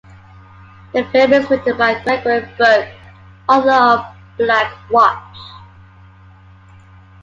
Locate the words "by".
1.77-2.01